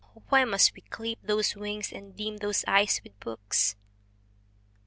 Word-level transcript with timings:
why 0.29 0.43
must 0.43 0.73
we 0.73 0.81
clip 0.81 1.19
those 1.21 1.55
wings 1.55 1.93
and 1.93 2.15
dim 2.15 2.37
those 2.37 2.65
eyes 2.67 2.99
with 3.03 3.19
books? 3.19 3.75